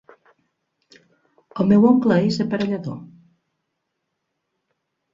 [1.65, 2.99] El meu oncle és aparellador